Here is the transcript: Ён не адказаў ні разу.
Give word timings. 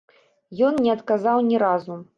Ён 0.69 0.81
не 0.87 0.91
адказаў 0.95 1.37
ні 1.53 1.65
разу. 1.67 2.05